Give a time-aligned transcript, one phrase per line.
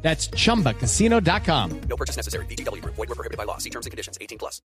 [0.00, 1.80] That's chumbacasino.com.
[1.88, 2.46] No purchase necessary.
[2.46, 2.82] BGW.
[2.84, 3.58] Void were prohibited by law.
[3.58, 4.16] See terms and conditions.
[4.20, 4.62] 18 plus.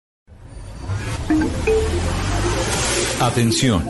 [3.22, 3.84] Atención.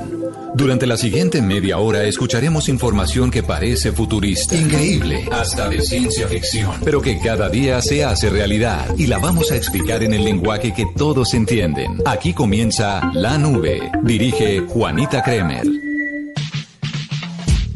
[0.55, 6.71] Durante la siguiente media hora escucharemos información que parece futurista, increíble, hasta de ciencia ficción,
[6.83, 10.73] pero que cada día se hace realidad y la vamos a explicar en el lenguaje
[10.73, 12.01] que todos entienden.
[12.05, 13.91] Aquí comienza La Nube.
[14.03, 15.88] Dirige Juanita Kremer.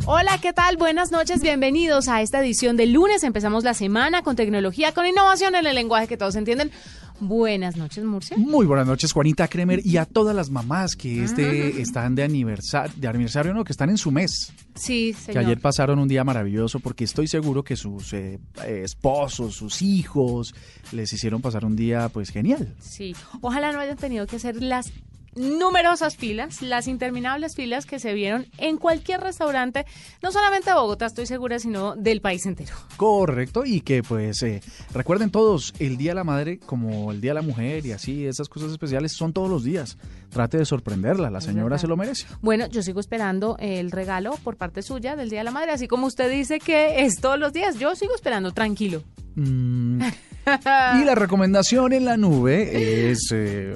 [0.05, 0.75] Hola, ¿qué tal?
[0.75, 3.23] Buenas noches, bienvenidos a esta edición de lunes.
[3.23, 6.71] Empezamos la semana con tecnología, con innovación en el lenguaje que todos entienden.
[7.21, 8.35] Buenas noches, Murcia.
[8.37, 12.91] Muy buenas noches, Juanita Kremer, y a todas las mamás que este están de aniversario,
[12.97, 14.51] de aniversario, no, que están en su mes.
[14.75, 15.45] Sí, Que señor.
[15.45, 20.53] ayer pasaron un día maravilloso porque estoy seguro que sus eh, esposos, sus hijos,
[20.91, 22.75] les hicieron pasar un día pues genial.
[22.81, 24.91] Sí, ojalá no hayan tenido que hacer las
[25.35, 29.85] numerosas filas, las interminables filas que se vieron en cualquier restaurante,
[30.21, 32.73] no solamente de Bogotá, estoy segura, sino del país entero.
[32.97, 34.61] Correcto, y que pues eh,
[34.93, 38.25] recuerden todos, el Día de la Madre como el Día de la Mujer y así,
[38.25, 39.97] esas cosas especiales son todos los días.
[40.29, 42.25] Trate de sorprenderla, la señora se lo merece.
[42.41, 45.87] Bueno, yo sigo esperando el regalo por parte suya del Día de la Madre, así
[45.87, 49.03] como usted dice que es todos los días, yo sigo esperando tranquilo.
[49.35, 50.01] Mm,
[51.01, 53.29] y la recomendación en la nube es...
[53.31, 53.75] eh,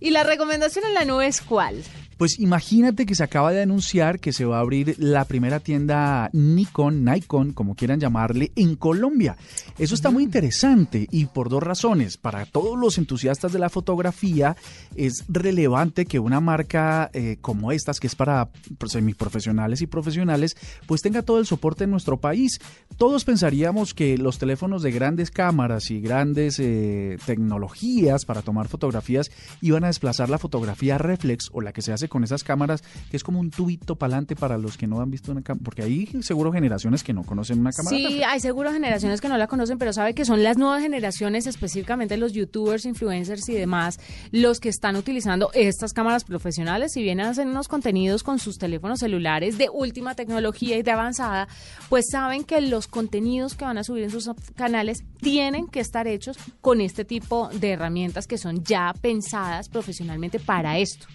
[0.00, 1.82] ¿Y la recomendación en la nube es cuál?
[2.16, 6.30] Pues imagínate que se acaba de anunciar que se va a abrir la primera tienda
[6.32, 9.36] Nikon, Nikon, como quieran llamarle, en Colombia.
[9.78, 12.16] Eso está muy interesante y por dos razones.
[12.16, 14.56] Para todos los entusiastas de la fotografía
[14.94, 18.48] es relevante que una marca eh, como estas, que es para
[18.86, 20.56] semiprofesionales y profesionales,
[20.86, 22.60] pues tenga todo el soporte en nuestro país.
[22.96, 29.30] Todos pensaríamos que los teléfonos de grandes cámaras y grandes eh, tecnologías para tomar fotografías
[29.60, 33.16] iban a desplazar la fotografía reflex o la que se hace con esas cámaras, que
[33.16, 35.82] es como un tubito para adelante para los que no han visto una cámara, porque
[35.82, 37.96] hay seguro generaciones que no conocen una cámara.
[37.96, 41.46] Sí, hay seguro generaciones que no la conocen, pero sabe que son las nuevas generaciones,
[41.46, 43.98] específicamente los youtubers, influencers y demás,
[44.32, 48.58] los que están utilizando estas cámaras profesionales y vienen a hacer unos contenidos con sus
[48.58, 51.48] teléfonos celulares de última tecnología y de avanzada,
[51.88, 56.06] pues saben que los contenidos que van a subir en sus canales tienen que estar
[56.06, 61.06] hechos con este tipo de herramientas que son ya pensadas profesionalmente para esto.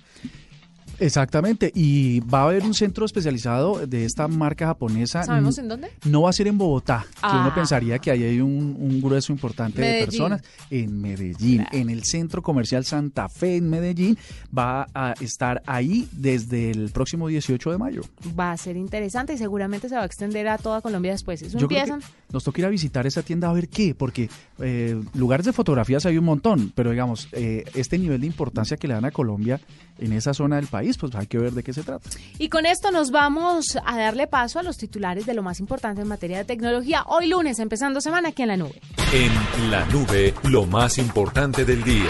[1.00, 5.24] Exactamente, y va a haber un centro especializado de esta marca japonesa.
[5.24, 5.90] ¿Sabemos en dónde?
[6.06, 7.42] No va a ser en Bogotá, que Ah.
[7.42, 10.42] uno pensaría que ahí hay un, un grueso importante de personas.
[10.70, 14.18] En Medellín, en el Centro Comercial Santa Fe en Medellín,
[14.56, 18.02] va a estar ahí desde el próximo 18 de mayo.
[18.40, 21.42] Va a ser interesante y seguramente se va a extender a toda Colombia después.
[21.42, 24.30] Eso Yo creo que nos toca ir a visitar esa tienda a ver qué, porque
[24.60, 28.88] eh, lugares de fotografías hay un montón, pero digamos, eh, este nivel de importancia que
[28.88, 29.60] le dan a Colombia
[30.00, 32.10] en esa zona del país, pues hay que ver de qué se trata.
[32.38, 36.02] Y con esto nos vamos a darle paso a los titulares de lo más importante
[36.02, 37.04] en materia de tecnología.
[37.08, 38.82] Hoy lunes, empezando semana aquí en la nube.
[39.14, 42.10] En La Nube, lo más importante del día.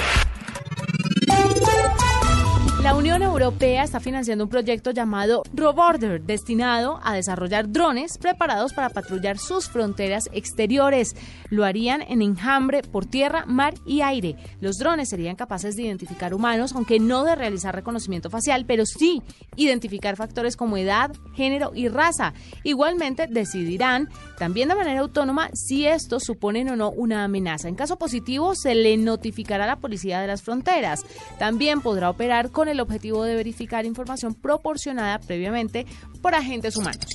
[2.84, 8.90] La Unión Europea está financiando un proyecto llamado Roborder, destinado a desarrollar drones preparados para
[8.90, 11.16] patrullar sus fronteras exteriores.
[11.52, 14.36] Lo harían en enjambre por tierra, mar y aire.
[14.62, 19.22] Los drones serían capaces de identificar humanos, aunque no de realizar reconocimiento facial, pero sí
[19.56, 22.34] identificar factores como edad, género y raza.
[22.64, 24.10] Igualmente decidirán
[24.40, 27.68] también de manera autónoma si estos suponen o no una amenaza.
[27.70, 31.06] En caso positivo, se le notificará a la policía de las fronteras.
[31.38, 35.86] También podrá operar con el objetivo de verificar información proporcionada previamente
[36.22, 37.06] por agentes humanos.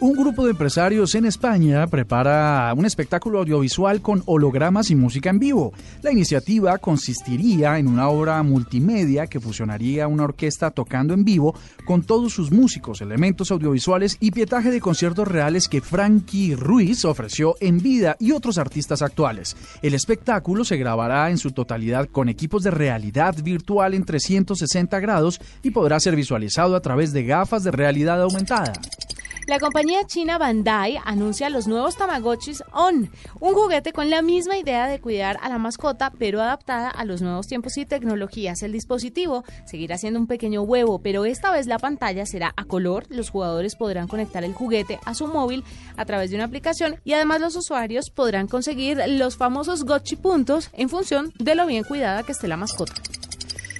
[0.00, 5.40] Un grupo de empresarios en España prepara un espectáculo audiovisual con hologramas y música en
[5.40, 5.72] vivo.
[6.02, 11.52] La iniciativa consistiría en una obra multimedia que fusionaría una orquesta tocando en vivo
[11.84, 17.56] con todos sus músicos, elementos audiovisuales y pietaje de conciertos reales que Frankie Ruiz ofreció
[17.58, 19.56] en vida y otros artistas actuales.
[19.82, 25.40] El espectáculo se grabará en su totalidad con equipos de realidad virtual en 360 grados
[25.64, 28.74] y podrá ser visualizado a través de gafas de realidad aumentada.
[29.48, 33.10] La compañía china Bandai anuncia los nuevos Tamagotchis On,
[33.40, 37.22] un juguete con la misma idea de cuidar a la mascota, pero adaptada a los
[37.22, 38.62] nuevos tiempos y tecnologías.
[38.62, 43.06] El dispositivo seguirá siendo un pequeño huevo, pero esta vez la pantalla será a color.
[43.08, 45.64] Los jugadores podrán conectar el juguete a su móvil
[45.96, 50.68] a través de una aplicación y además los usuarios podrán conseguir los famosos Gotchi puntos
[50.74, 52.92] en función de lo bien cuidada que esté la mascota.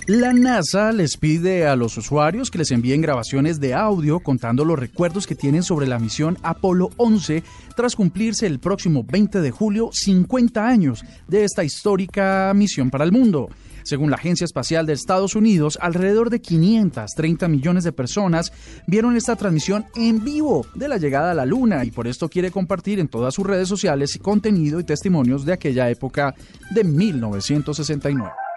[0.08, 4.78] La NASA les pide a los usuarios que les envíen grabaciones de audio contando los
[4.78, 7.42] recuerdos que tienen sobre la misión Apolo 11
[7.76, 13.12] tras cumplirse el próximo 20 de julio 50 años de esta histórica misión para el
[13.12, 13.50] mundo.
[13.82, 18.50] Según la Agencia Espacial de Estados Unidos, alrededor de 530 millones de personas
[18.86, 22.50] vieron esta transmisión en vivo de la llegada a la Luna y por esto quiere
[22.50, 26.34] compartir en todas sus redes sociales contenido y testimonios de aquella época
[26.70, 28.47] de 1969.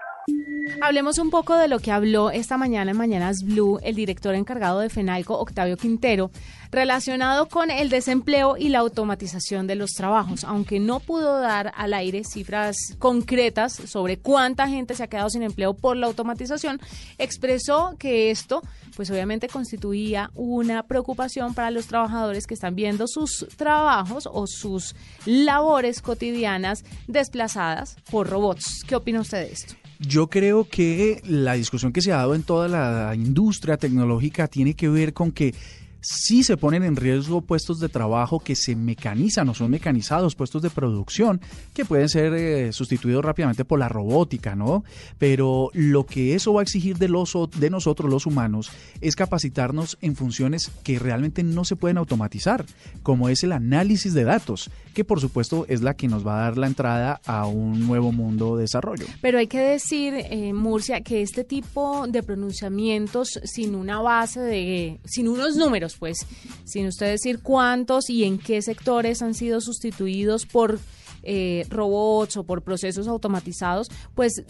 [0.80, 4.80] Hablemos un poco de lo que habló esta mañana en Mañanas Blue el director encargado
[4.80, 6.30] de FENALCO, Octavio Quintero,
[6.70, 10.44] relacionado con el desempleo y la automatización de los trabajos.
[10.44, 15.42] Aunque no pudo dar al aire cifras concretas sobre cuánta gente se ha quedado sin
[15.42, 16.80] empleo por la automatización,
[17.18, 18.62] expresó que esto,
[18.96, 24.94] pues obviamente constituía una preocupación para los trabajadores que están viendo sus trabajos o sus
[25.26, 28.82] labores cotidianas desplazadas por robots.
[28.86, 29.81] ¿Qué opina usted de esto?
[30.06, 34.74] Yo creo que la discusión que se ha dado en toda la industria tecnológica tiene
[34.74, 35.54] que ver con que
[36.02, 40.62] sí se ponen en riesgo puestos de trabajo que se mecanizan o son mecanizados, puestos
[40.62, 41.40] de producción
[41.72, 44.84] que pueden ser eh, sustituidos rápidamente por la robótica, ¿no?
[45.18, 48.70] Pero lo que eso va a exigir de, los, de nosotros los humanos
[49.00, 52.66] es capacitarnos en funciones que realmente no se pueden automatizar,
[53.02, 56.42] como es el análisis de datos, que por supuesto es la que nos va a
[56.42, 59.06] dar la entrada a un nuevo mundo de desarrollo.
[59.20, 65.00] Pero hay que decir, eh, Murcia, que este tipo de pronunciamientos sin una base de,
[65.04, 66.26] sin unos números, pues,
[66.64, 70.78] sin usted decir cuántos y en qué sectores han sido sustituidos por
[71.22, 74.42] eh, robots o por procesos automatizados, pues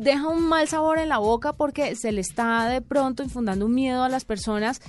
[0.00, 3.74] deja un mal sabor en la boca porque se le está de pronto infundando un
[3.74, 4.80] miedo a las personas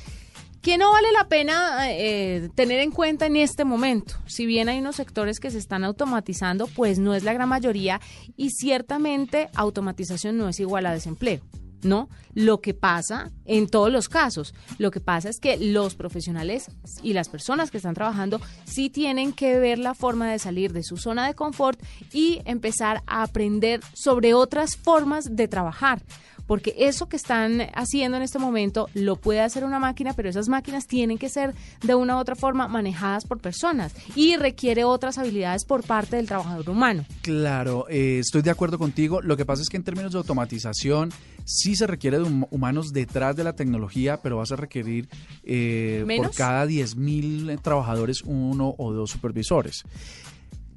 [0.62, 4.16] que no vale la pena eh, tener en cuenta en este momento.
[4.26, 8.02] Si bien hay unos sectores que se están automatizando, pues no es la gran mayoría
[8.36, 11.42] y ciertamente automatización no es igual a desempleo.
[11.84, 12.10] ¿No?
[12.34, 16.72] Lo que pasa en todos los casos, lo que pasa es que los profesionales
[17.02, 20.84] y las personas que están trabajando sí tienen que ver la forma de salir de
[20.84, 21.82] su zona de confort
[22.14, 26.02] y empezar a aprender sobre otras formas de trabajar
[26.48, 30.48] porque eso que están haciendo en este momento lo puede hacer una máquina, pero esas
[30.48, 31.54] máquinas tienen que ser
[31.84, 36.28] de una u otra forma manejadas por personas y requiere otras habilidades por parte del
[36.28, 37.06] trabajador humano.
[37.22, 39.22] Claro, eh, estoy de acuerdo contigo.
[39.22, 41.12] Lo que pasa es que en términos de automatización
[41.46, 45.10] sí se requiere de humanos detrás de la tecnología, pero vas a requerir
[45.44, 49.84] eh, por cada 10.000 trabajadores uno o dos supervisores.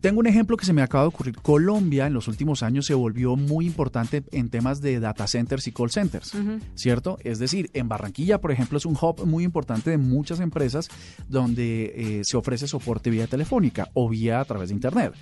[0.00, 1.37] Tengo un ejemplo que se me acaba de ocurrir.
[1.37, 5.73] Colombia en los últimos años se volvió muy importante en temas de data centers y
[5.73, 6.32] call centers,
[6.75, 7.19] ¿cierto?
[7.23, 10.88] Es decir, en Barranquilla, por ejemplo, es un hub muy importante de muchas empresas
[11.29, 15.12] donde eh, se ofrece soporte vía telefónica o vía a través de Internet.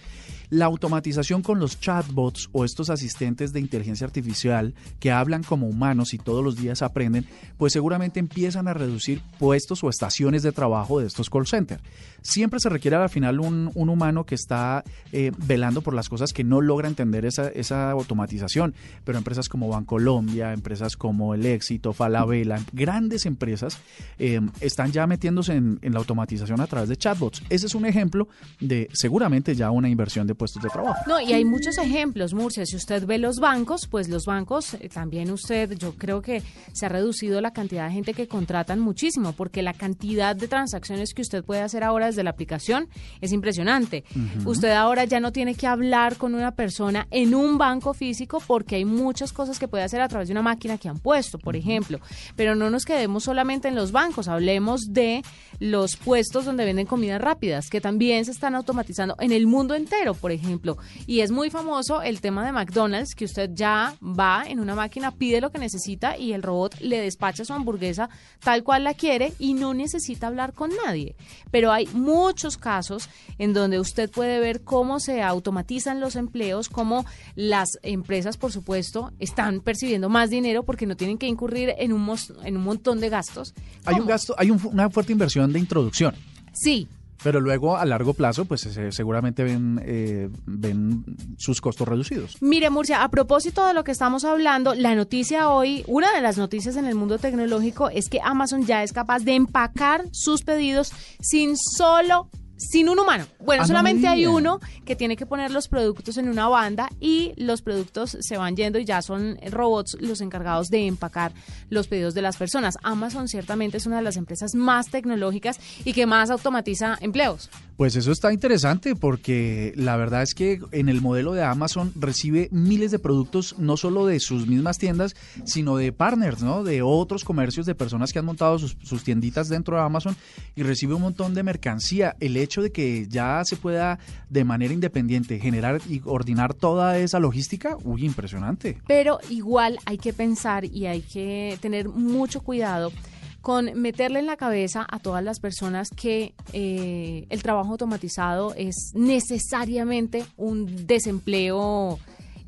[0.50, 6.14] La automatización con los chatbots o estos asistentes de inteligencia artificial que hablan como humanos
[6.14, 7.26] y todos los días aprenden,
[7.58, 11.82] pues seguramente empiezan a reducir puestos o estaciones de trabajo de estos call centers.
[12.22, 16.44] Siempre se requiere al final un, humano que está eh, velando por las cosas que
[16.44, 18.74] no logra entender esa, esa automatización,
[19.04, 23.78] pero empresas como Bancolombia, empresas como El Éxito, Falabella, grandes empresas
[24.18, 27.42] eh, están ya metiéndose en, en la automatización a través de chatbots.
[27.50, 28.28] Ese es un ejemplo
[28.60, 30.98] de seguramente ya una inversión de puestos de trabajo.
[31.06, 32.64] No, y hay muchos ejemplos, Murcia.
[32.64, 36.86] Si usted ve los bancos, pues los bancos, eh, también usted, yo creo que se
[36.86, 41.22] ha reducido la cantidad de gente que contratan muchísimo, porque la cantidad de transacciones que
[41.22, 42.88] usted puede hacer ahora desde la aplicación
[43.20, 44.04] es impresionante.
[44.44, 48.76] Usted ahora ya no tiene que hablar con una persona en un banco físico porque
[48.76, 51.56] hay muchas cosas que puede hacer a través de una máquina que han puesto, por
[51.56, 52.00] ejemplo.
[52.36, 55.22] Pero no nos quedemos solamente en los bancos, hablemos de
[55.58, 60.14] los puestos donde venden comidas rápidas, que también se están automatizando en el mundo entero
[60.14, 60.78] por ejemplo.
[61.06, 65.10] Y es muy famoso el tema de McDonald's, que usted ya va en una máquina,
[65.12, 68.08] pide lo que necesita y el robot le despacha su hamburguesa
[68.40, 71.16] tal cual la quiere y no necesita hablar con nadie.
[71.50, 73.08] Pero hay muchos casos
[73.38, 77.04] en donde usted puede ver cómo se automatizan los empleos, cómo
[77.34, 82.16] las empresas, por supuesto, están percibiendo más dinero porque no tienen que incurrir en un,
[82.44, 83.54] en un montón de gastos.
[83.84, 86.14] Hay un gasto, hay una fuerte inversión de introducción.
[86.52, 86.88] Sí,
[87.22, 91.04] Pero luego a largo plazo, pues seguramente ven, eh, ven
[91.36, 92.36] sus costos reducidos.
[92.40, 96.38] Mire, Murcia, a propósito de lo que estamos hablando, la noticia hoy, una de las
[96.38, 100.92] noticias en el mundo tecnológico es que Amazon ya es capaz de empacar sus pedidos
[101.20, 103.24] sin solo sin un humano.
[103.40, 106.90] Bueno, Ah, solamente me hay uno que tiene que poner los productos en una banda
[107.00, 111.32] y los productos se van yendo y ya son robots los encargados de empacar
[111.70, 112.76] los pedidos de las personas.
[112.82, 117.48] Amazon ciertamente es una de las empresas más tecnológicas y que más automatiza empleos.
[117.76, 122.48] Pues eso está interesante porque la verdad es que en el modelo de Amazon recibe
[122.50, 126.64] miles de productos no solo de sus mismas tiendas, sino de partners, ¿no?
[126.64, 130.16] De otros comercios, de personas que han montado sus, sus tienditas dentro de Amazon
[130.56, 132.16] y recibe un montón de mercancía.
[132.18, 137.20] El hecho de que ya se pueda de manera independiente generar y coordinar toda esa
[137.20, 138.78] logística, uy, impresionante.
[138.86, 142.92] Pero igual hay que pensar y hay que tener mucho cuidado
[143.40, 148.92] con meterle en la cabeza a todas las personas que eh, el trabajo automatizado es
[148.94, 151.98] necesariamente un desempleo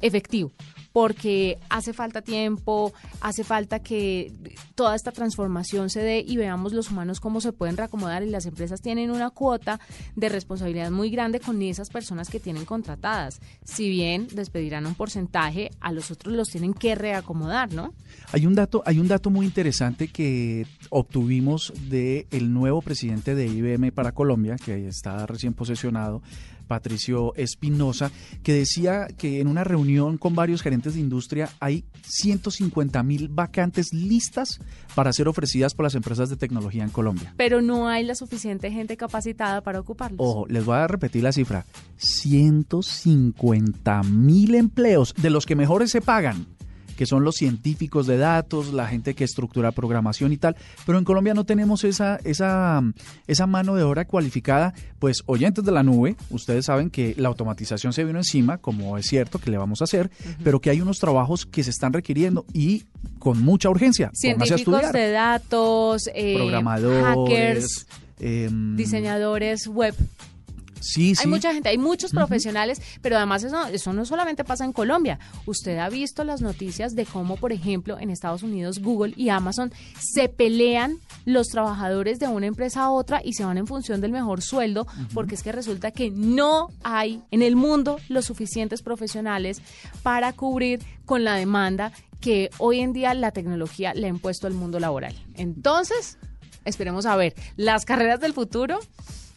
[0.01, 0.51] efectivo
[0.93, 4.33] porque hace falta tiempo, hace falta que
[4.75, 8.47] toda esta transformación se dé y veamos los humanos cómo se pueden reacomodar y las
[8.47, 9.81] empresas tienen una cuota
[10.17, 13.41] de responsabilidad muy grande con esas personas que tienen contratadas.
[13.65, 17.95] Si bien despedirán un porcentaje, a los otros los tienen que reacomodar, ¿no?
[18.33, 23.47] Hay un dato, hay un dato muy interesante que obtuvimos de el nuevo presidente de
[23.47, 26.23] IBM para Colombia, que está recién posesionado,
[26.71, 28.13] Patricio Espinosa,
[28.45, 33.93] que decía que en una reunión con varios gerentes de industria hay 150 mil vacantes
[33.93, 34.61] listas
[34.95, 37.35] para ser ofrecidas por las empresas de tecnología en Colombia.
[37.37, 40.21] Pero no hay la suficiente gente capacitada para ocuparlos.
[40.21, 41.67] Ojo, les voy a repetir la cifra.
[41.97, 46.47] 150 mil empleos, de los que mejores se pagan,
[47.01, 50.55] que son los científicos de datos, la gente que estructura programación y tal.
[50.85, 52.83] Pero en Colombia no tenemos esa, esa,
[53.27, 54.75] esa mano de obra cualificada.
[54.99, 59.07] Pues oyentes de la nube, ustedes saben que la automatización se vino encima, como es
[59.07, 60.11] cierto que le vamos a hacer,
[60.45, 62.85] pero que hay unos trabajos que se están requiriendo y
[63.19, 64.11] con mucha urgencia.
[64.13, 67.03] Científicos de datos, eh, Programadores.
[67.03, 67.87] hackers,
[68.19, 69.95] em, diseñadores web.
[70.81, 71.23] Sí, sí.
[71.23, 75.19] Hay mucha gente, hay muchos profesionales, pero además eso, eso no solamente pasa en Colombia.
[75.47, 79.73] Usted ha visto las noticias de cómo, por ejemplo, en Estados Unidos Google y Amazon
[79.99, 84.13] se pelean los trabajadores de una empresa a otra y se van en función del
[84.13, 89.61] mejor sueldo, porque es que resulta que no hay en el mundo los suficientes profesionales
[90.03, 94.55] para cubrir con la demanda que hoy en día la tecnología le ha impuesto al
[94.55, 95.15] mundo laboral.
[95.35, 96.19] Entonces,
[96.65, 98.79] esperemos a ver, las carreras del futuro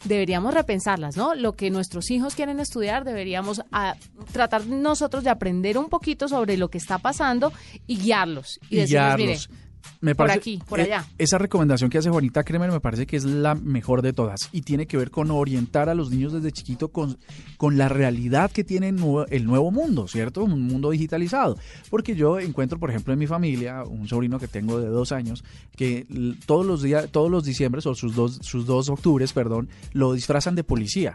[0.04, 1.34] deberíamos repensarlas, ¿no?
[1.34, 3.96] Lo que nuestros hijos quieren estudiar, deberíamos ah,
[4.32, 7.52] tratar nosotros de aprender un poquito sobre lo que está pasando
[7.86, 8.60] y guiarlos.
[8.70, 9.38] Y, y decirles, mire,
[10.00, 11.06] Me por parece- aquí, por eh, allá.
[11.18, 14.62] Esa recomendación que hace Juanita Kremer me parece que es la mejor de todas y
[14.62, 17.18] tiene que ver con orientar a los niños desde chiquito con,
[17.56, 20.44] con la realidad que tiene el nuevo mundo, ¿cierto?
[20.44, 21.56] Un mundo digitalizado.
[21.90, 25.44] Porque yo encuentro, por ejemplo, en mi familia, un sobrino que tengo de dos años,
[25.76, 26.06] que
[26.46, 30.54] todos los días, todos los diciembres o sus dos, sus dos octubres, perdón, lo disfrazan
[30.54, 31.14] de policía.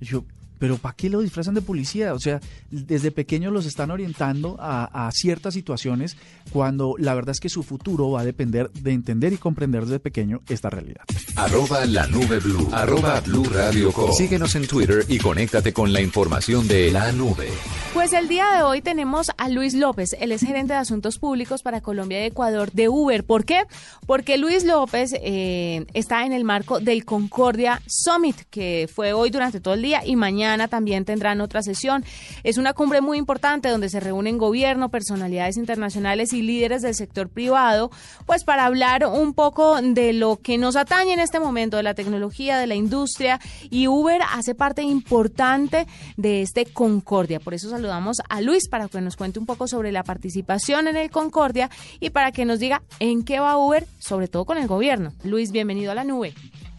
[0.00, 0.24] Yo,
[0.58, 2.14] pero ¿para qué lo disfrazan de policía?
[2.14, 6.16] O sea, desde pequeños los están orientando a, a ciertas situaciones
[6.52, 10.00] cuando la verdad es que su futuro va a depender de entender y comprender desde
[10.00, 11.02] pequeño esta realidad.
[11.36, 12.68] Arroba la nube blue.
[12.72, 14.12] Arroba blue radio com.
[14.12, 17.48] Síguenos en Twitter y conéctate con la información de la nube.
[17.92, 21.62] Pues el día de hoy tenemos a Luis López, él es gerente de Asuntos Públicos
[21.62, 23.24] para Colombia y Ecuador de Uber.
[23.24, 23.62] ¿Por qué?
[24.06, 29.60] Porque Luis López eh, está en el marco del Concordia Summit, que fue hoy durante
[29.60, 32.04] todo el día y mañana también tendrán otra sesión.
[32.42, 37.28] Es una cumbre muy importante donde se reúnen gobierno, personalidades internacionales y líderes del sector
[37.28, 37.90] privado,
[38.26, 41.94] pues para hablar un poco de lo que nos atañe en este momento, de la
[41.94, 45.86] tecnología, de la industria, y Uber hace parte importante
[46.16, 47.40] de este Concordia.
[47.40, 50.96] Por eso saludamos a Luis para que nos cuente un poco sobre la participación en
[50.96, 54.66] el Concordia y para que nos diga en qué va Uber, sobre todo con el
[54.66, 55.12] gobierno.
[55.24, 56.34] Luis, bienvenido a la nube.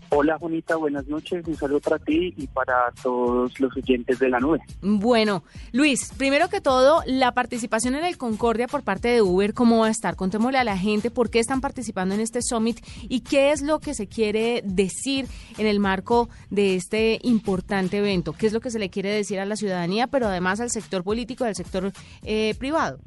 [0.09, 1.45] Hola, Juanita, buenas noches.
[1.45, 4.59] Un saludo para ti y para todos los oyentes de la nube.
[4.81, 9.79] Bueno, Luis, primero que todo, la participación en el Concordia por parte de Uber, ¿cómo
[9.79, 10.15] va a estar?
[10.15, 13.79] Contémosle a la gente por qué están participando en este summit y qué es lo
[13.79, 18.33] que se quiere decir en el marco de este importante evento.
[18.33, 21.03] ¿Qué es lo que se le quiere decir a la ciudadanía, pero además al sector
[21.03, 21.91] político y al sector
[22.23, 22.99] eh, privado?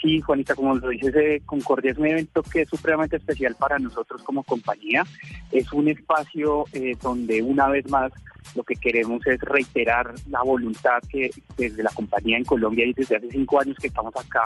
[0.00, 3.78] Sí, Juanita, como lo dices, eh, Concordia es un evento que es supremamente especial para
[3.78, 5.04] nosotros como compañía.
[5.52, 8.10] Es un espacio eh, donde una vez más
[8.54, 13.16] lo que queremos es reiterar la voluntad que desde la compañía en Colombia y desde
[13.16, 14.42] hace cinco años que estamos acá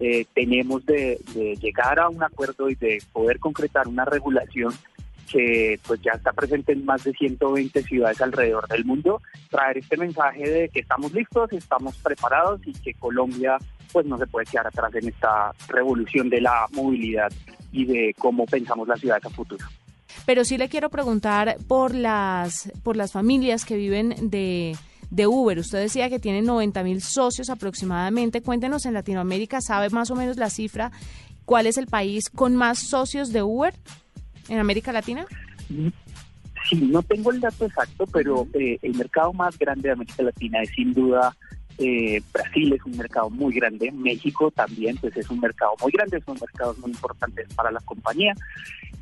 [0.00, 4.74] eh, tenemos de, de llegar a un acuerdo y de poder concretar una regulación
[5.30, 9.96] que pues ya está presente en más de 120 ciudades alrededor del mundo, traer este
[9.96, 13.56] mensaje de que estamos listos, estamos preparados y que Colombia
[13.92, 17.32] pues no se puede quedar atrás en esta revolución de la movilidad
[17.72, 19.66] y de cómo pensamos las ciudades a futuro.
[20.26, 24.76] Pero sí le quiero preguntar por las por las familias que viven de
[25.12, 25.58] de Uber.
[25.58, 28.40] Usted decía que tiene 90 mil socios aproximadamente.
[28.40, 30.90] Cuéntenos en Latinoamérica, ¿sabe más o menos la cifra?
[31.44, 33.74] ¿Cuál es el país con más socios de Uber
[34.48, 35.26] en América Latina?
[35.68, 40.62] Sí, no tengo el dato exacto, pero eh, el mercado más grande de América Latina
[40.62, 41.36] es sin duda
[41.78, 46.20] eh, Brasil, es un mercado muy grande, México también, pues es un mercado muy grande,
[46.24, 48.34] son mercados muy importantes para la compañía.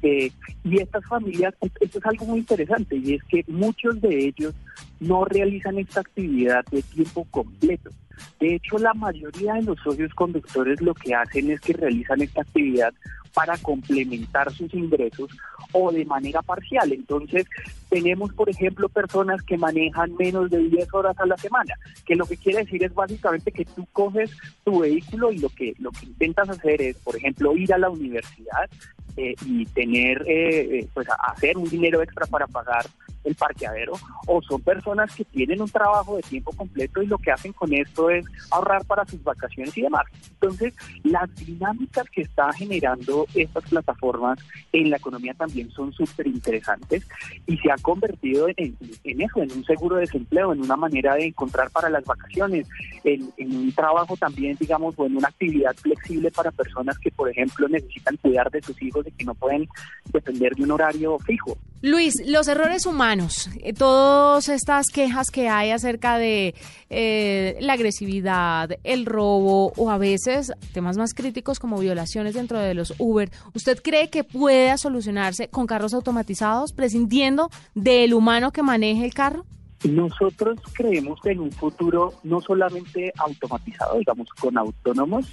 [0.03, 0.31] Eh,
[0.65, 4.55] y estas familias, esto es algo muy interesante, y es que muchos de ellos
[4.99, 7.91] no realizan esta actividad de tiempo completo.
[8.39, 12.43] De hecho, la mayoría de los socios conductores lo que hacen es que realizan esta
[12.43, 12.93] actividad
[13.35, 15.31] para complementar sus ingresos
[15.73, 16.93] o de manera parcial.
[16.93, 17.47] Entonces,
[17.89, 21.75] tenemos, por ejemplo, personas que manejan menos de 10 horas a la semana,
[22.07, 24.31] que lo que quiere decir es básicamente que tú coges
[24.65, 27.91] tu vehículo y lo que, lo que intentas hacer es, por ejemplo, ir a la
[27.91, 28.69] universidad
[29.17, 32.87] eh, y tener, eh, eh, pues, hacer un dinero extra para pagar
[33.25, 33.93] el parqueadero,
[34.27, 37.73] o son personas que tienen un trabajo de tiempo completo y lo que hacen con
[37.73, 40.05] esto es ahorrar para sus vacaciones y demás.
[40.33, 40.75] Entonces,
[41.05, 44.39] las dinámicas que está generando estas plataformas
[44.73, 47.07] en la economía también son súper interesantes
[47.47, 51.27] y se ha convertido en, eso, en un seguro de desempleo, en una manera de
[51.27, 52.67] encontrar para las vacaciones,
[53.05, 57.29] en, en un trabajo también, digamos, o en una actividad flexible para personas que, por
[57.29, 59.69] ejemplo, necesitan cuidar de sus hijos y que no pueden
[60.13, 61.57] depender de un horario fijo.
[61.83, 66.55] Luis, los errores humanos, eh, todas estas quejas que hay acerca de
[66.91, 72.75] eh, la agresividad, el robo o a veces temas más críticos como violaciones dentro de
[72.75, 79.07] los Uber, ¿usted cree que pueda solucionarse con carros automatizados, prescindiendo del humano que maneje
[79.07, 79.47] el carro?
[79.89, 85.33] Nosotros creemos en un futuro no solamente automatizado, digamos, con autónomos,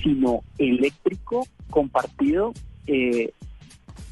[0.00, 2.52] sino eléctrico, compartido,
[2.86, 3.32] eh,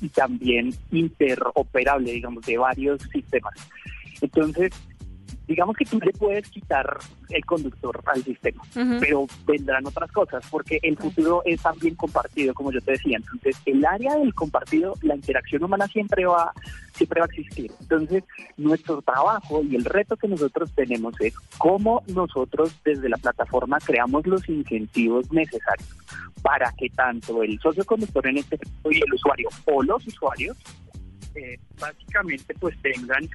[0.06, 3.54] y también interoperable, digamos, de varios sistemas.
[4.20, 4.72] Entonces,
[5.46, 6.98] digamos que tú le puedes quitar
[7.30, 8.62] el conductor al sistema,
[9.00, 13.16] pero vendrán otras cosas, porque el futuro es también compartido, como yo te decía.
[13.16, 16.52] Entonces, el área del compartido, la interacción humana siempre va,
[16.92, 17.70] siempre va a existir.
[17.80, 18.24] Entonces,
[18.56, 24.26] nuestro trabajo y el reto que nosotros tenemos es cómo nosotros desde la plataforma creamos
[24.26, 25.88] los incentivos necesarios
[26.42, 30.56] para que tanto el socio conductor en este caso y el usuario o los usuarios
[31.34, 33.28] eh, básicamente pues tengan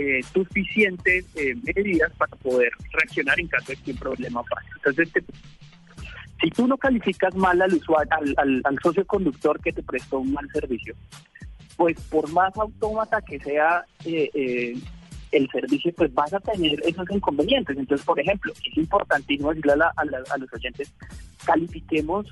[0.00, 4.66] eh, suficientes eh, medidas para poder reaccionar en caso de que un problema pase.
[4.76, 5.10] Entonces,
[6.40, 10.48] si tú no calificas mal al usuario, al, socio conductor que te prestó un mal
[10.54, 10.94] servicio,
[11.76, 14.74] pues por más autómata que sea eh,
[15.32, 17.76] el servicio, pues vas a tener esos inconvenientes.
[17.76, 20.94] Entonces, por ejemplo, es importantísimo decirle a, a los oyentes,
[21.44, 22.26] califiquemos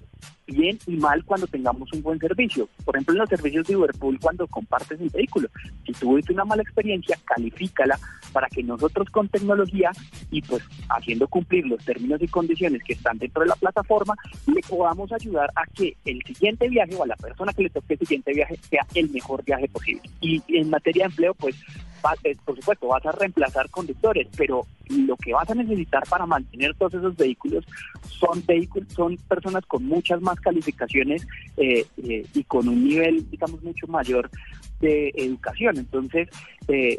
[0.53, 2.69] bien y mal cuando tengamos un buen servicio.
[2.85, 5.49] Por ejemplo, en los servicios de Uberpool, cuando compartes el vehículo,
[5.87, 7.99] si tuviste una mala experiencia, califícala
[8.33, 9.91] para que nosotros con tecnología
[10.31, 14.15] y pues haciendo cumplir los términos y condiciones que están dentro de la plataforma,
[14.47, 17.95] le podamos ayudar a que el siguiente viaje o a la persona que le toque
[17.95, 20.03] el siguiente viaje sea el mejor viaje posible.
[20.21, 21.57] Y en materia de empleo, pues
[22.25, 26.75] eh, por supuesto, vas a reemplazar conductores, pero lo que vas a necesitar para mantener
[26.75, 27.65] todos esos vehículos
[28.09, 33.63] son vehículos, son personas con muchas más calificaciones eh, eh, y con un nivel, digamos,
[33.63, 34.31] mucho mayor
[34.81, 35.79] de educación.
[35.79, 36.29] Entonces,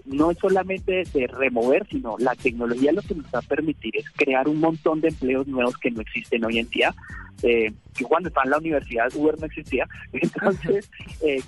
[0.05, 4.09] no es solamente de remover, sino la tecnología lo que nos va a permitir es
[4.11, 6.93] crear un montón de empleos nuevos que no existen hoy en día.
[7.43, 10.89] Eh, yo cuando estaba en la universidad Uber no existía, entonces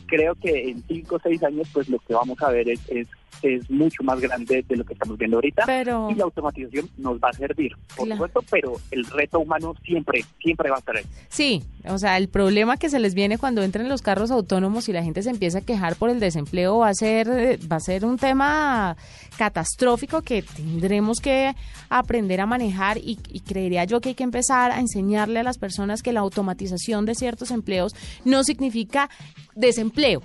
[0.06, 3.08] creo que en cinco o seis años pues lo que vamos a ver es, es
[3.42, 7.30] es mucho más grande de lo que estamos viendo ahorita y la automatización nos va
[7.30, 11.04] a servir, por supuesto, pero el reto humano siempre, siempre va a estar ahí.
[11.30, 14.94] Sí, o sea, el problema que se les viene cuando entran los carros autónomos y
[14.94, 18.06] la gente se empieza a quejar por el desempleo va a ser, va a ser
[18.06, 18.96] un tema
[19.38, 21.54] catastrófico que tendremos que
[21.90, 25.58] aprender a manejar y, y creería yo que hay que empezar a enseñarle a las
[25.58, 29.10] personas que la automatización de ciertos empleos no significa
[29.56, 30.22] desempleo,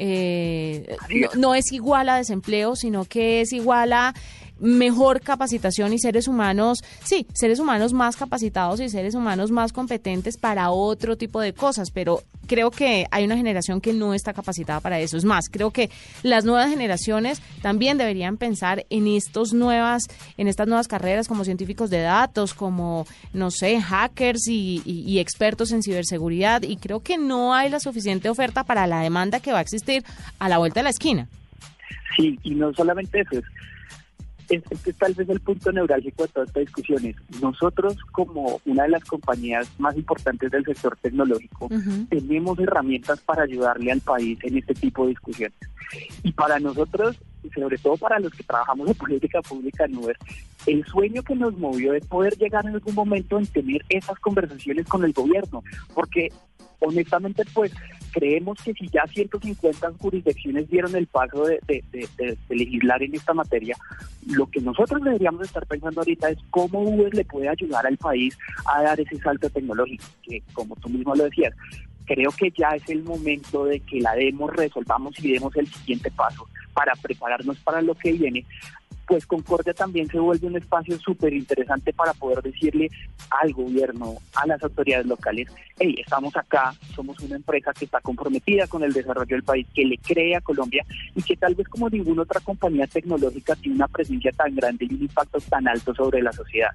[0.00, 0.96] eh,
[1.36, 4.14] no, es igual a desempleo, sino que es igual a
[4.60, 10.36] mejor capacitación y seres humanos, sí, seres humanos más capacitados y seres humanos más competentes
[10.36, 14.80] para otro tipo de cosas, pero creo que hay una generación que no está capacitada
[14.80, 15.16] para eso.
[15.16, 15.90] Es más, creo que
[16.22, 20.04] las nuevas generaciones también deberían pensar en estos nuevas,
[20.36, 25.82] en estas nuevas carreras como científicos de datos, como no sé, hackers y, expertos en
[25.82, 26.62] ciberseguridad.
[26.62, 30.02] Y creo que no hay la suficiente oferta para la demanda que va a existir
[30.38, 31.28] a la vuelta de la esquina.
[32.16, 33.44] Sí, y no solamente eso, es
[34.48, 37.16] este es tal vez el punto neurálgico de todas estas discusiones.
[37.42, 41.68] Nosotros, como una de las compañías más importantes del sector tecnológico,
[42.08, 45.58] tenemos herramientas para ayudarle al país en este tipo de discusiones.
[46.22, 47.16] Y para nosotros,
[47.54, 50.16] sobre todo para los que trabajamos en política pública en Uber,
[50.66, 54.86] el sueño que nos movió es poder llegar en algún momento en tener esas conversaciones
[54.86, 55.62] con el gobierno,
[55.94, 56.30] porque
[56.80, 57.72] honestamente, pues
[58.12, 61.60] creemos que si ya 150 jurisdicciones dieron el paso de,
[62.48, 63.76] legislar en esta materia,
[64.26, 68.36] lo que nosotros deberíamos estar pensando ahorita es cómo Uber le puede ayudar al país
[68.66, 71.54] a dar ese salto tecnológico, que como tú mismo lo decías,
[72.06, 76.10] creo que ya es el momento de que la demos, resolvamos y demos el siguiente
[76.10, 78.44] paso para prepararnos para lo que viene,
[79.08, 82.90] pues Concordia también se vuelve un espacio súper interesante para poder decirle
[83.30, 88.66] al gobierno, a las autoridades locales, hey, estamos acá, somos una empresa que está comprometida
[88.66, 91.88] con el desarrollo del país, que le cree a Colombia y que tal vez como
[91.88, 96.20] ninguna otra compañía tecnológica tiene una presencia tan grande y un impacto tan alto sobre
[96.20, 96.70] la sociedad.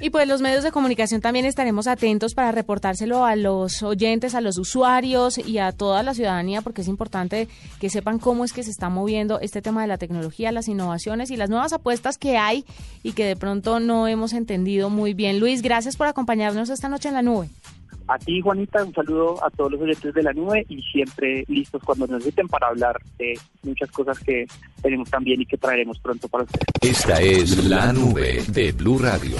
[0.00, 4.40] Y pues los medios de comunicación también estaremos atentos para reportárselo a los oyentes, a
[4.40, 7.48] los usuarios y a toda la ciudadanía, porque es importante
[7.80, 11.32] que sepan cómo es que se está moviendo este tema de la tecnología, las innovaciones
[11.32, 12.64] y las nuevas apuestas que hay
[13.02, 15.40] y que de pronto no hemos entendido muy bien.
[15.40, 17.48] Luis, gracias por acompañarnos esta noche en la nube.
[18.08, 21.82] A ti, Juanita, un saludo a todos los oyentes de la nube y siempre listos
[21.84, 24.46] cuando necesiten para hablar de muchas cosas que
[24.80, 26.64] tenemos también y que traeremos pronto para ustedes.
[26.80, 29.36] Esta es la nube de Blue Radio.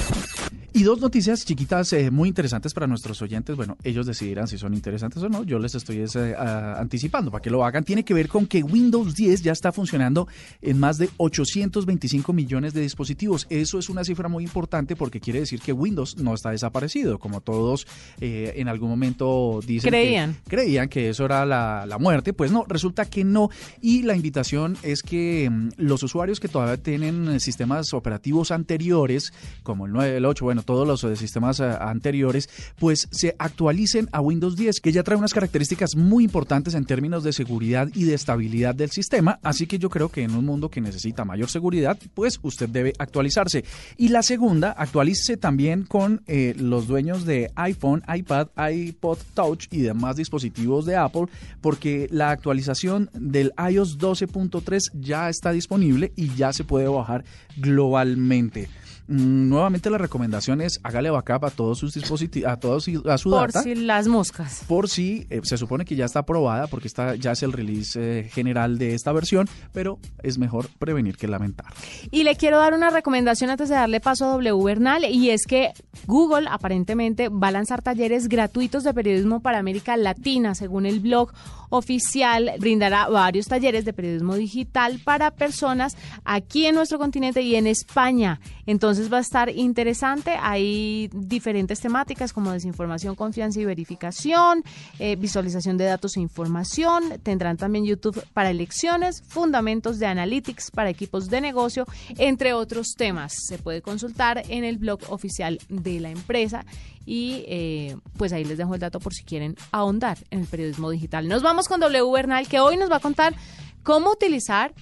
[0.74, 3.56] Y dos noticias chiquitas eh, muy interesantes para nuestros oyentes.
[3.56, 5.42] Bueno, ellos decidirán si son interesantes o no.
[5.42, 7.84] Yo les estoy eh, anticipando para que lo hagan.
[7.84, 10.28] Tiene que ver con que Windows 10 ya está funcionando
[10.60, 13.46] en más de 825 millones de dispositivos.
[13.48, 17.40] Eso es una cifra muy importante porque quiere decir que Windows no está desaparecido, como
[17.40, 17.86] todos
[18.20, 19.88] eh, en algún momento dicen.
[19.88, 20.34] Creían.
[20.44, 22.34] Que, creían que eso era la, la, muerte.
[22.34, 23.48] Pues no, resulta que no.
[23.80, 29.86] Y la invitación es que mm, los usuarios que todavía tienen sistemas operativos anteriores, como
[29.86, 34.20] el 9, el 8, bueno, todos los eh, sistemas eh, anteriores, pues se actualicen a
[34.20, 38.14] Windows 10, que ya trae unas características muy importantes en términos de seguridad y de
[38.14, 39.38] estabilidad del sistema.
[39.42, 42.92] Así que yo creo que en un mundo que necesita mayor seguridad, pues usted debe
[42.98, 43.64] actualizarse.
[43.96, 49.80] Y la segunda, actualícese también con eh, los dueños de iPhone, iPad, iPod Touch y
[49.80, 51.26] demás dispositivos de Apple,
[51.60, 57.24] porque la actualización del iOS 12.3 ya está disponible y ya se puede bajar
[57.56, 58.68] globalmente.
[59.08, 63.30] Mm, nuevamente la recomendación es hágale backup a todos sus dispositivos, a todos a su
[63.30, 64.64] por si las moscas.
[64.66, 67.98] Por si eh, se supone que ya está aprobada porque está ya es el release
[68.00, 71.66] eh, general de esta versión, pero es mejor prevenir que lamentar.
[72.10, 75.46] Y le quiero dar una recomendación antes de darle paso a W Bernal y es
[75.46, 75.72] que
[76.06, 81.32] Google aparentemente va a lanzar talleres gratuitos de periodismo para América Latina, según el blog
[81.70, 87.66] oficial brindará varios talleres de periodismo digital para personas aquí en nuestro continente y en
[87.66, 88.40] España.
[88.66, 90.32] Entonces va a estar interesante.
[90.40, 94.62] Hay diferentes temáticas como desinformación, confianza y verificación,
[94.98, 97.20] eh, visualización de datos e información.
[97.22, 103.32] Tendrán también YouTube para elecciones, fundamentos de analytics para equipos de negocio, entre otros temas.
[103.46, 106.64] Se puede consultar en el blog oficial de la empresa
[107.04, 110.90] y eh, pues ahí les dejo el dato por si quieren ahondar en el periodismo
[110.90, 111.26] digital.
[111.26, 113.34] Nos vamos con W Bernal que hoy nos va a contar
[113.82, 114.74] cómo utilizar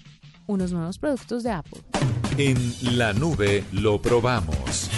[0.46, 1.80] unos nuevos productos de Apple.
[2.38, 4.90] En la nube lo probamos.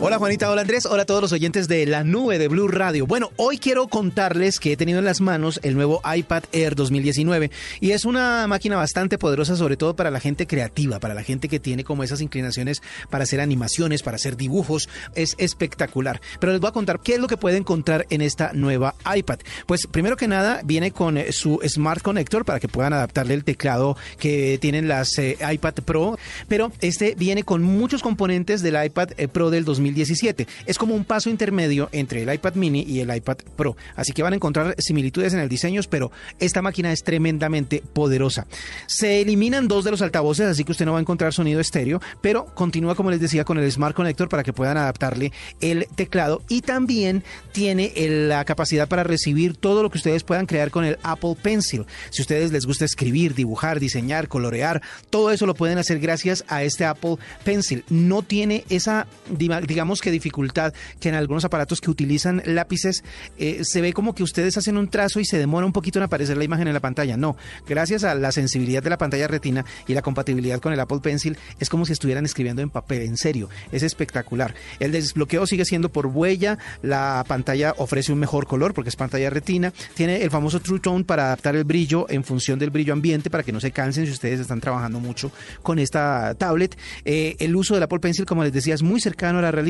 [0.00, 3.06] Hola Juanita, hola Andrés, hola a todos los oyentes de la nube de Blue Radio.
[3.06, 7.50] Bueno, hoy quiero contarles que he tenido en las manos el nuevo iPad Air 2019
[7.80, 11.48] y es una máquina bastante poderosa sobre todo para la gente creativa, para la gente
[11.48, 16.20] que tiene como esas inclinaciones para hacer animaciones, para hacer dibujos, es espectacular.
[16.38, 19.38] Pero les voy a contar qué es lo que pueden encontrar en esta nueva iPad.
[19.66, 23.44] Pues primero que nada viene con eh, su Smart Connector para que puedan adaptarle el
[23.44, 29.12] teclado que tienen las eh, iPad Pro, pero este viene con muchos componentes del iPad
[29.16, 30.46] eh, Pro del 2019 2017.
[30.66, 33.76] Es como un paso intermedio entre el iPad mini y el iPad Pro.
[33.96, 38.46] Así que van a encontrar similitudes en el diseño, pero esta máquina es tremendamente poderosa.
[38.86, 42.00] Se eliminan dos de los altavoces, así que usted no va a encontrar sonido estéreo,
[42.20, 46.42] pero continúa, como les decía, con el Smart Connector para que puedan adaptarle el teclado
[46.48, 47.92] y también tiene
[48.28, 51.84] la capacidad para recibir todo lo que ustedes puedan crear con el Apple Pencil.
[52.10, 56.62] Si ustedes les gusta escribir, dibujar, diseñar, colorear, todo eso lo pueden hacer gracias a
[56.62, 57.84] este Apple Pencil.
[57.88, 63.02] No tiene esa, dima- digamos que dificultad que en algunos aparatos que utilizan lápices
[63.38, 66.04] eh, se ve como que ustedes hacen un trazo y se demora un poquito en
[66.04, 67.16] aparecer la imagen en la pantalla.
[67.16, 71.00] No, gracias a la sensibilidad de la pantalla retina y la compatibilidad con el Apple
[71.02, 74.54] Pencil es como si estuvieran escribiendo en papel, en serio, es espectacular.
[74.78, 79.28] El desbloqueo sigue siendo por huella, la pantalla ofrece un mejor color porque es pantalla
[79.28, 83.28] retina, tiene el famoso True Tone para adaptar el brillo en función del brillo ambiente
[83.28, 85.32] para que no se cansen si ustedes están trabajando mucho
[85.64, 86.78] con esta tablet.
[87.04, 89.63] Eh, el uso del Apple Pencil, como les decía, es muy cercano a la realidad.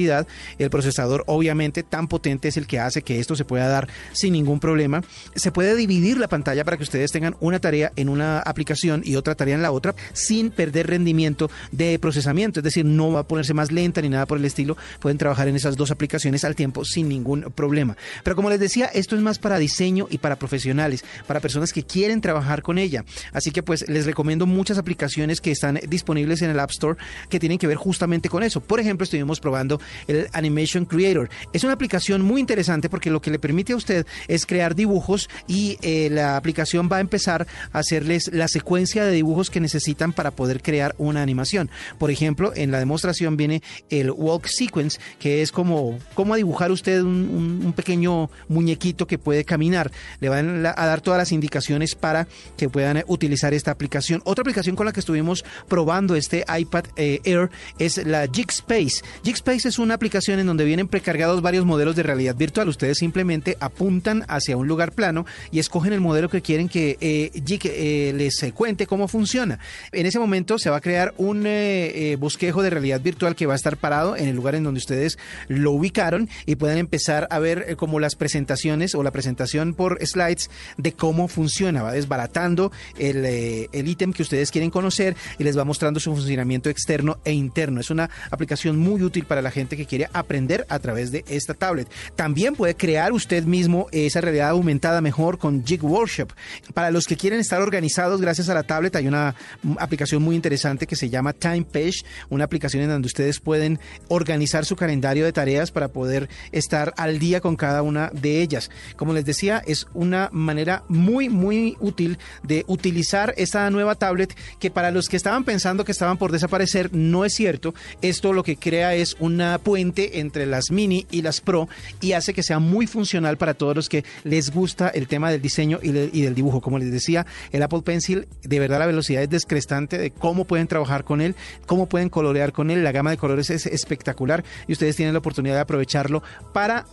[0.59, 4.33] El procesador, obviamente, tan potente es el que hace que esto se pueda dar sin
[4.33, 5.02] ningún problema.
[5.35, 9.16] Se puede dividir la pantalla para que ustedes tengan una tarea en una aplicación y
[9.16, 12.61] otra tarea en la otra sin perder rendimiento de procesamiento.
[12.61, 14.76] Es decir, no va a ponerse más lenta ni nada por el estilo.
[15.00, 17.96] Pueden trabajar en esas dos aplicaciones al tiempo sin ningún problema.
[18.22, 21.83] Pero como les decía, esto es más para diseño y para profesionales, para personas que
[21.85, 23.04] quieren trabajar con ella.
[23.33, 27.40] Así que pues les recomiendo muchas aplicaciones que están disponibles en el App Store que
[27.40, 28.61] tienen que ver justamente con eso.
[28.61, 31.28] Por ejemplo, estuvimos probando el Animation Creator.
[31.52, 35.28] Es una aplicación muy interesante porque lo que le permite a usted es crear dibujos
[35.46, 40.12] y eh, la aplicación va a empezar a hacerles la secuencia de dibujos que necesitan
[40.12, 41.70] para poder crear una animación.
[41.98, 47.02] Por ejemplo, en la demostración viene el Walk Sequence, que es como, como dibujar usted
[47.02, 49.90] un, pequeño muñequito que puede caminar.
[50.20, 54.22] Le van a dar todas las indicaciones para que puedan utilizar esta aplicación.
[54.24, 59.02] Otra aplicación con la que estuvimos probando este iPad eh, Air es la Jigspace.
[59.24, 62.68] Jigspace es una aplicación en donde vienen precargados varios modelos de realidad virtual.
[62.68, 67.30] Ustedes simplemente apuntan hacia un lugar plano y escogen el modelo que quieren que eh,
[67.34, 69.58] eh, les eh, cuente cómo funciona.
[69.92, 73.54] En ese momento se va a crear un eh, bosquejo de realidad virtual que va
[73.54, 77.38] a estar parado en el lugar en donde ustedes lo ubicaron y pueden empezar a
[77.38, 81.82] ver como las presentaciones o la presentación por slides de cómo funciona.
[81.82, 86.14] Va desbaratando el eh, el ítem que ustedes quieren conocer y les va mostrando su
[86.14, 87.80] funcionamiento externo e interno.
[87.80, 91.55] Es una aplicación muy útil para la gente que quiere aprender a través de esta
[91.55, 91.88] tablet.
[92.16, 96.33] También puede crear usted mismo esa realidad aumentada mejor con Jig Workshop.
[96.74, 99.35] Para los que quieren estar organizados gracias a la tablet hay una
[99.79, 104.64] aplicación muy interesante que se llama Time Page, una aplicación en donde ustedes pueden organizar
[104.64, 108.70] su calendario de tareas para poder estar al día con cada una de ellas.
[108.96, 114.70] Como les decía, es una manera muy, muy útil de utilizar esta nueva tablet que
[114.70, 117.74] para los que estaban pensando que estaban por desaparecer, no es cierto.
[118.03, 121.68] Esto lo que crea es una puente entre las mini y las pro
[122.00, 125.42] y hace que sea muy funcional para todos los que les gusta el tema del
[125.42, 126.60] diseño y, y del dibujo.
[126.60, 130.66] Como les decía, el Apple Pencil, de verdad la velocidad es descrestante de cómo pueden
[130.66, 131.34] trabajar con él,
[131.66, 132.84] cómo pueden colorear con él.
[132.84, 136.86] La gama de colores es espectacular y ustedes tienen la oportunidad de aprovecharlo para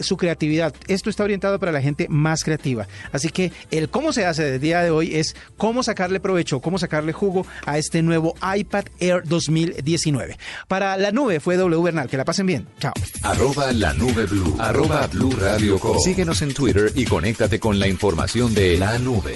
[0.00, 0.74] su creatividad.
[0.88, 2.86] Esto está orientado para la gente más creativa.
[3.12, 6.78] Así que el cómo se hace del día de hoy es cómo sacarle provecho, cómo
[6.78, 10.38] sacarle jugo a este nuevo iPad Air 2019.
[10.68, 12.08] Para la nube fue W Bernal.
[12.08, 12.66] Que la pasen bien.
[12.78, 12.92] Chao.
[13.22, 14.56] Arroba la nube blue.
[14.58, 15.98] Arroba blue radio com.
[15.98, 19.34] Síguenos en Twitter y conéctate con la información de la nube.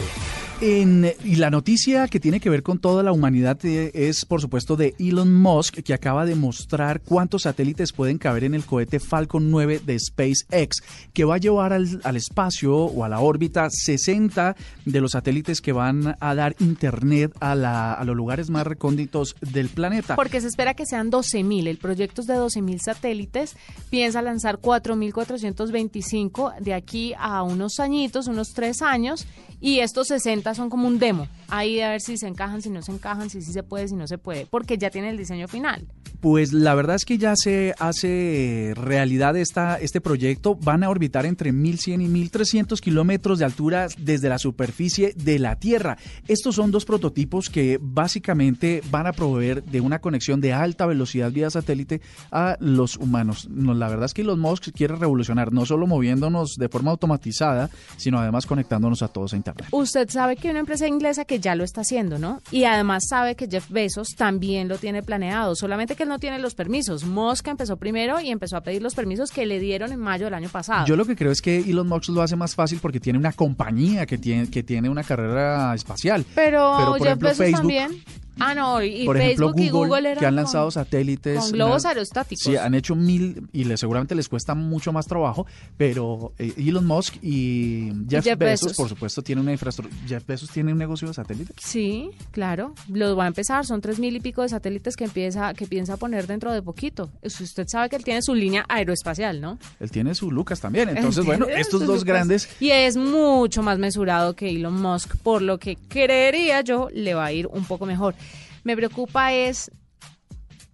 [0.60, 4.76] Y la noticia que tiene que ver con toda la humanidad eh, es, por supuesto,
[4.76, 9.50] de Elon Musk, que acaba de mostrar cuántos satélites pueden caber en el cohete Falcon
[9.50, 14.56] 9 de SpaceX, que va a llevar al, al espacio o a la órbita 60
[14.84, 19.68] de los satélites que van a dar internet a, a los lugares más recónditos del
[19.68, 20.16] planeta.
[20.16, 21.66] Porque se espera que sean 12.000.
[21.66, 23.56] El proyecto es de 12.000 satélites.
[23.90, 29.26] Piensa lanzar 4.425 de aquí a unos añitos, unos tres años.
[29.64, 31.26] Y estos 60 son como un demo.
[31.48, 33.96] Ahí a ver si se encajan, si no se encajan, si sí se puede, si
[33.96, 34.44] no se puede.
[34.44, 35.86] Porque ya tiene el diseño final.
[36.20, 40.54] Pues la verdad es que ya se hace realidad esta, este proyecto.
[40.54, 45.56] Van a orbitar entre 1100 y 1300 kilómetros de altura desde la superficie de la
[45.56, 45.98] Tierra.
[46.28, 51.30] Estos son dos prototipos que básicamente van a proveer de una conexión de alta velocidad
[51.30, 52.00] vía satélite
[52.30, 53.48] a los humanos.
[53.50, 57.70] No, la verdad es que Elon Musk quiere revolucionar, no solo moviéndonos de forma automatizada,
[57.96, 59.68] sino además conectándonos a todos a Internet.
[59.70, 62.40] Usted sabe que una empresa inglesa que ya lo está haciendo, ¿no?
[62.50, 66.38] Y además sabe que Jeff Bezos también lo tiene planeado, solamente que él no tiene
[66.38, 67.04] los permisos.
[67.04, 70.34] Musk empezó primero y empezó a pedir los permisos que le dieron en mayo del
[70.34, 70.86] año pasado.
[70.86, 73.32] Yo lo que creo es que Elon Musk lo hace más fácil porque tiene una
[73.32, 76.24] compañía que tiene, que tiene una carrera espacial.
[76.34, 78.02] Pero, Pero, por Jeff ejemplo, Bezos Facebook- también.
[78.40, 81.38] Ah, no, y Por ejemplo, Facebook y Google, Google eran que han con- lanzado satélites.
[81.38, 82.42] con globos aerostáticos.
[82.42, 86.84] Sí, han hecho mil y le, seguramente les cuesta mucho más trabajo, pero eh, Elon
[86.84, 88.76] Musk y Jeff, Jeff Bezos, Bezos.
[88.76, 90.02] por supuesto, tienen una infraestructura.
[90.08, 91.54] Jeff Bezos tiene un negocio de satélites.
[91.60, 95.54] Sí, claro, los va a empezar, son tres mil y pico de satélites que empieza,
[95.54, 97.10] que piensa poner dentro de poquito.
[97.22, 99.58] Usted sabe que él tiene su línea aeroespacial, ¿no?
[99.80, 100.88] Él tiene su Lucas también.
[100.88, 102.04] Entonces, bueno, estos dos lucas.
[102.04, 107.14] grandes Y es mucho más mesurado que Elon Musk, por lo que creería yo le
[107.14, 108.14] va a ir un poco mejor.
[108.62, 109.70] Me preocupa es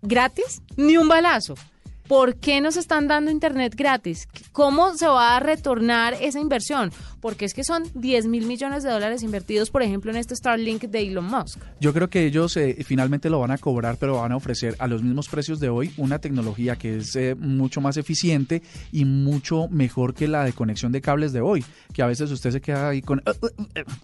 [0.02, 1.54] gratis, ni un balazo.
[2.11, 4.26] ¿Por qué nos están dando internet gratis?
[4.50, 6.90] ¿Cómo se va a retornar esa inversión?
[7.20, 10.83] Porque es que son 10 mil millones de dólares invertidos, por ejemplo, en este Starlink
[10.83, 11.59] de Elon Musk.
[11.80, 14.87] Yo creo que ellos eh, finalmente lo van a cobrar, pero van a ofrecer a
[14.87, 19.68] los mismos precios de hoy una tecnología que es eh, mucho más eficiente y mucho
[19.68, 22.88] mejor que la de conexión de cables de hoy, que a veces usted se queda
[22.88, 23.22] ahí con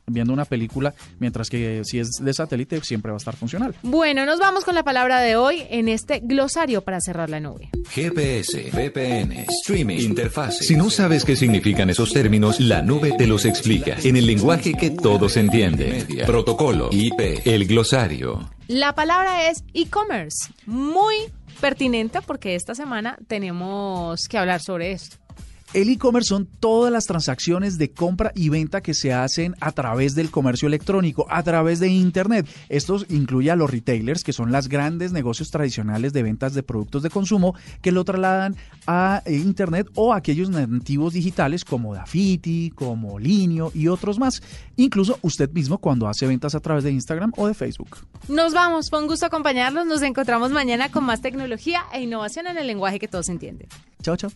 [0.07, 3.75] viendo una película, mientras que si es de satélite siempre va a estar funcional.
[3.83, 7.71] Bueno, nos vamos con la palabra de hoy en este glosario para cerrar la nube.
[7.91, 10.65] GPS, VPN, streaming, interfase.
[10.65, 14.75] Si no sabes qué significan esos términos, la nube te los explica en el lenguaje
[14.75, 16.07] que todos entienden.
[16.27, 18.51] Protocolo, IP, el glosario.
[18.69, 20.53] La palabra es e-commerce.
[20.67, 21.15] Muy
[21.61, 25.17] pertinente porque esta semana tenemos que hablar sobre esto.
[25.75, 30.15] El e-commerce son todas las transacciones de compra y venta que se hacen a través
[30.15, 32.47] del comercio electrónico, a través de Internet.
[32.69, 37.03] Esto incluye a los retailers, que son los grandes negocios tradicionales de ventas de productos
[37.03, 43.19] de consumo que lo trasladan a Internet o a aquellos nativos digitales como Dafiti, como
[43.19, 44.43] Linio y otros más.
[44.77, 47.99] Incluso usted mismo cuando hace ventas a través de Instagram o de Facebook.
[48.29, 49.87] Nos vamos, fue un gusto acompañarlos.
[49.87, 53.69] Nos encontramos mañana con más tecnología e innovación en el lenguaje que todos entienden.
[54.03, 54.31] Chao, chao.